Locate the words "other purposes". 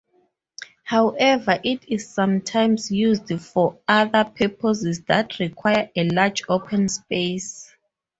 3.87-5.03